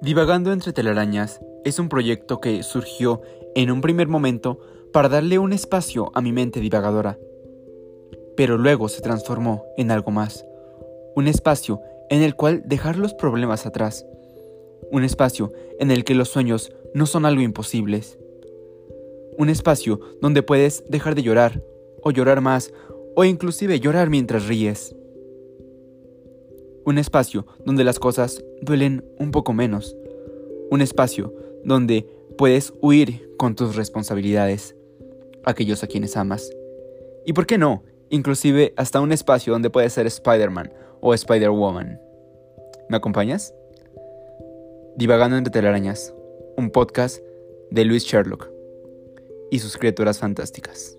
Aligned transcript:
Divagando 0.00 0.52
entre 0.52 0.72
telarañas 0.72 1.40
es 1.64 1.80
un 1.80 1.88
proyecto 1.88 2.40
que 2.40 2.62
surgió 2.62 3.20
en 3.56 3.72
un 3.72 3.80
primer 3.80 4.06
momento 4.06 4.60
para 4.92 5.08
darle 5.08 5.40
un 5.40 5.52
espacio 5.52 6.12
a 6.14 6.20
mi 6.20 6.30
mente 6.30 6.60
divagadora, 6.60 7.18
pero 8.36 8.58
luego 8.58 8.88
se 8.88 9.02
transformó 9.02 9.64
en 9.76 9.90
algo 9.90 10.12
más, 10.12 10.46
un 11.16 11.26
espacio 11.26 11.80
en 12.10 12.22
el 12.22 12.36
cual 12.36 12.62
dejar 12.64 12.96
los 12.96 13.12
problemas 13.12 13.66
atrás, 13.66 14.06
un 14.92 15.02
espacio 15.02 15.52
en 15.80 15.90
el 15.90 16.04
que 16.04 16.14
los 16.14 16.28
sueños 16.28 16.72
no 16.94 17.06
son 17.06 17.26
algo 17.26 17.42
imposibles, 17.42 18.18
un 19.36 19.48
espacio 19.48 19.98
donde 20.20 20.44
puedes 20.44 20.84
dejar 20.88 21.16
de 21.16 21.24
llorar, 21.24 21.60
o 22.02 22.12
llorar 22.12 22.40
más, 22.40 22.72
o 23.16 23.24
inclusive 23.24 23.80
llorar 23.80 24.10
mientras 24.10 24.46
ríes. 24.46 24.94
Un 26.88 26.96
espacio 26.96 27.44
donde 27.66 27.84
las 27.84 27.98
cosas 27.98 28.42
duelen 28.62 29.04
un 29.18 29.30
poco 29.30 29.52
menos. 29.52 29.94
Un 30.70 30.80
espacio 30.80 31.34
donde 31.62 32.08
puedes 32.38 32.72
huir 32.80 33.28
con 33.36 33.54
tus 33.54 33.76
responsabilidades, 33.76 34.74
aquellos 35.44 35.82
a 35.82 35.86
quienes 35.86 36.16
amas. 36.16 36.50
Y 37.26 37.34
por 37.34 37.44
qué 37.44 37.58
no, 37.58 37.82
inclusive 38.08 38.72
hasta 38.78 39.02
un 39.02 39.12
espacio 39.12 39.52
donde 39.52 39.68
puedes 39.68 39.92
ser 39.92 40.06
Spider-Man 40.06 40.72
o 41.02 41.12
Spider-Woman. 41.12 42.00
¿Me 42.88 42.96
acompañas? 42.96 43.52
Divagando 44.96 45.36
entre 45.36 45.52
telarañas, 45.52 46.14
un 46.56 46.70
podcast 46.70 47.22
de 47.70 47.84
Luis 47.84 48.04
Sherlock 48.04 48.50
y 49.50 49.58
sus 49.58 49.76
criaturas 49.76 50.18
fantásticas. 50.20 50.98